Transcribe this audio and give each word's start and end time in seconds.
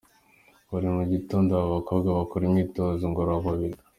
Buri 0.69 0.87
mu 0.95 1.03
gitondo 1.13 1.49
aba 1.53 1.69
bakobwa 1.75 2.09
bakora 2.19 2.43
imyitozo 2.45 3.03
ngororamubiri. 3.11 3.77